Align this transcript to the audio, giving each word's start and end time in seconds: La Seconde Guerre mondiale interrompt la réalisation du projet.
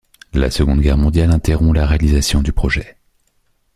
La 0.33 0.49
Seconde 0.49 0.81
Guerre 0.81 0.97
mondiale 0.97 1.29
interrompt 1.31 1.75
la 1.75 1.85
réalisation 1.85 2.41
du 2.41 2.51
projet. 2.51 2.97